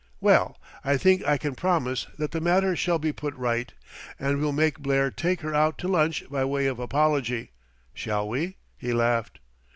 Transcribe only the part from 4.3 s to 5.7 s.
we'll make Blair take her